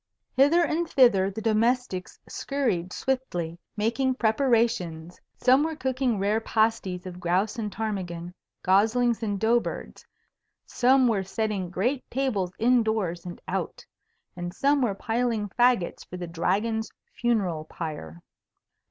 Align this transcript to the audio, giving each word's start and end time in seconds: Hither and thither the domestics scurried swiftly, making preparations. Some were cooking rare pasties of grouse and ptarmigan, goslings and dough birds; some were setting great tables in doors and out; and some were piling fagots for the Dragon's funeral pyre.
Hither 0.35 0.63
and 0.63 0.89
thither 0.89 1.29
the 1.29 1.43
domestics 1.43 2.17
scurried 2.27 2.91
swiftly, 2.91 3.59
making 3.77 4.15
preparations. 4.15 5.21
Some 5.37 5.61
were 5.63 5.75
cooking 5.75 6.17
rare 6.17 6.39
pasties 6.41 7.05
of 7.05 7.19
grouse 7.19 7.57
and 7.59 7.71
ptarmigan, 7.71 8.33
goslings 8.63 9.21
and 9.21 9.39
dough 9.39 9.59
birds; 9.59 10.07
some 10.65 11.07
were 11.07 11.21
setting 11.21 11.69
great 11.69 12.03
tables 12.09 12.51
in 12.57 12.81
doors 12.81 13.27
and 13.27 13.39
out; 13.47 13.85
and 14.35 14.55
some 14.55 14.81
were 14.81 14.95
piling 14.95 15.49
fagots 15.49 16.03
for 16.03 16.17
the 16.17 16.25
Dragon's 16.25 16.89
funeral 17.13 17.65
pyre. 17.65 18.23